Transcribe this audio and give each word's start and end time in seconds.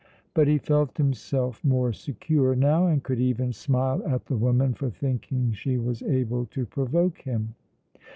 But 0.33 0.47
he 0.47 0.57
felt 0.57 0.97
himself 0.97 1.63
more 1.63 1.93
secure 1.93 2.55
now, 2.55 2.87
and 2.87 3.03
could 3.03 3.19
even 3.19 3.53
smile 3.53 4.01
at 4.03 4.25
the 4.25 4.35
woman 4.35 4.73
for 4.73 4.89
thinking 4.89 5.51
she 5.51 5.77
was 5.77 6.01
able 6.01 6.47
to 6.47 6.65
provoke 6.65 7.19
him. 7.19 7.53